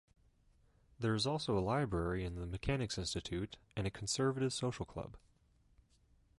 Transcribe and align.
There 0.97 1.13
is 1.13 1.27
also 1.27 1.55
a 1.55 1.61
library 1.61 2.25
in 2.25 2.33
the 2.33 2.47
Mechanics 2.47 2.97
Institute, 2.97 3.57
and 3.75 3.85
a 3.85 3.91
Conservative 3.91 4.51
Social 4.51 4.83
Club. 4.83 5.15